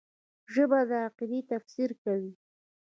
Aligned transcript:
ژبه 0.53 0.79
د 0.89 0.91
عقیدې 1.07 1.39
تفسیر 1.51 1.89
کوي 2.03 2.33